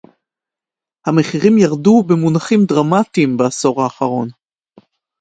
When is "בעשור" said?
3.37-3.81